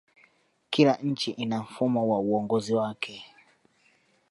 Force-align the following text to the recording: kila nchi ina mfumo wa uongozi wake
kila 0.69 0.95
nchi 0.95 1.31
ina 1.31 1.59
mfumo 1.61 2.07
wa 2.09 2.19
uongozi 2.19 2.75
wake 2.75 3.25